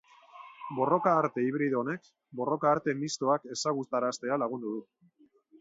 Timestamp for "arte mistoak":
2.73-3.47